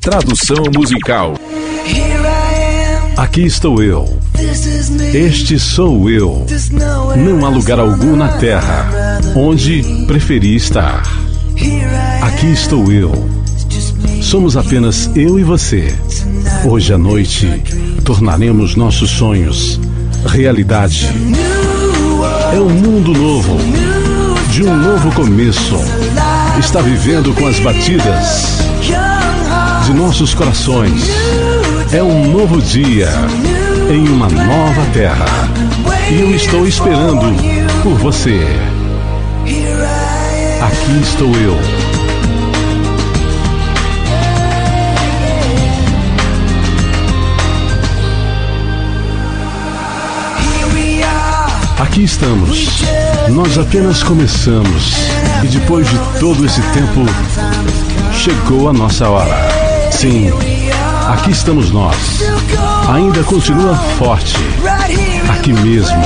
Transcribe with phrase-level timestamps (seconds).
[0.00, 1.34] Tradução musical.
[3.18, 4.18] Aqui estou eu.
[5.12, 6.46] Este sou eu.
[7.18, 11.02] Não há lugar algum na terra onde preferi estar.
[12.22, 13.12] Aqui estou eu.
[14.22, 15.94] Somos apenas eu e você.
[16.64, 17.62] Hoje à noite
[18.02, 19.78] tornaremos nossos sonhos
[20.24, 21.10] realidade.
[22.54, 23.58] É um mundo novo,
[24.50, 25.76] de um novo começo.
[26.58, 28.60] Está vivendo com as batidas
[29.90, 31.10] de nossos corações.
[31.92, 33.08] É um novo dia
[33.90, 35.26] em uma nova terra.
[36.10, 37.34] E eu estou esperando
[37.82, 38.40] por você.
[40.60, 41.58] Aqui estou eu.
[51.78, 52.82] Aqui estamos.
[53.30, 54.94] Nós apenas começamos.
[55.42, 57.04] E depois de todo esse tempo,
[58.12, 59.59] chegou a nossa hora.
[59.90, 60.30] Sim,
[61.08, 62.22] aqui estamos nós.
[62.88, 64.36] Ainda continua forte.
[65.28, 66.00] Aqui mesmo.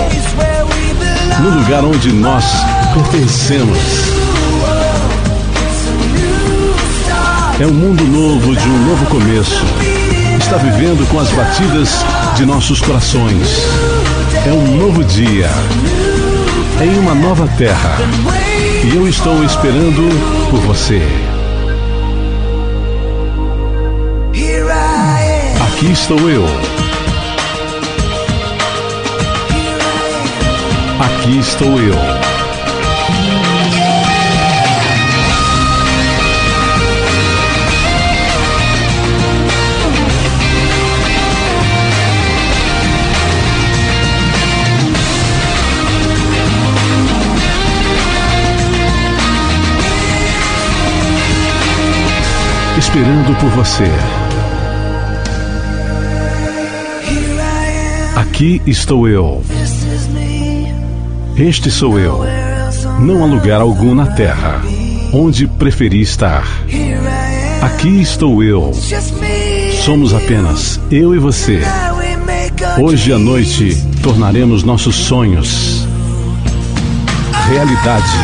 [1.40, 2.44] No lugar onde nós
[2.92, 3.78] pertencemos.
[7.60, 9.64] É um mundo novo de um novo começo.
[10.40, 13.48] Está vivendo com as batidas de nossos corações.
[14.46, 15.48] É um novo dia.
[16.82, 17.96] Em uma nova terra.
[18.84, 21.33] E eu estou esperando por você.
[25.84, 26.46] Aqui estou eu.
[30.98, 31.94] Aqui estou eu.
[52.78, 54.23] Esperando por você.
[58.34, 59.44] Aqui estou eu.
[61.36, 62.24] Este sou eu.
[62.98, 64.60] Não há lugar algum na terra
[65.12, 66.44] onde preferi estar.
[67.62, 68.72] Aqui estou eu.
[69.84, 71.60] Somos apenas eu e você.
[72.82, 75.86] Hoje à noite tornaremos nossos sonhos
[77.52, 78.16] realidade.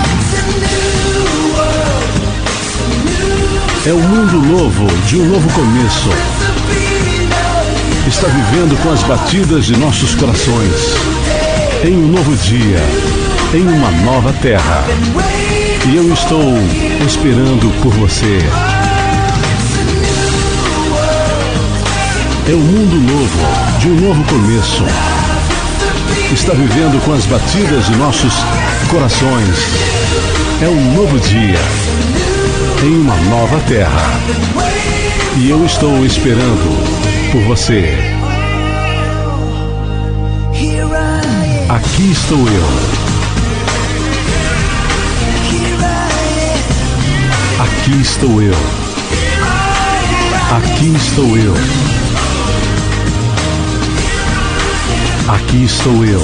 [3.86, 6.39] É um mundo novo, de um novo começo.
[8.06, 10.96] Está vivendo com as batidas de nossos corações.
[11.84, 12.78] Em um novo dia,
[13.54, 14.84] em uma nova terra.
[15.86, 16.54] E eu estou
[17.06, 18.38] esperando por você.
[22.48, 24.84] É um mundo novo, de um novo começo.
[26.32, 28.34] Está vivendo com as batidas de nossos
[28.88, 29.56] corações.
[30.62, 31.60] É um novo dia
[32.82, 34.20] em uma nova terra.
[35.36, 37.94] E eu estou esperando por você.
[41.68, 42.66] Aqui estou eu.
[47.60, 48.54] Aqui estou eu.
[50.50, 51.54] Aqui estou eu.
[55.28, 56.22] Aqui estou eu.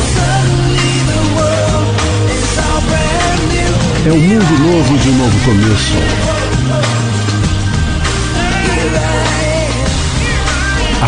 [4.06, 6.35] É um mundo novo de um novo começo.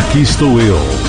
[0.08, 1.07] Aqui estou eu.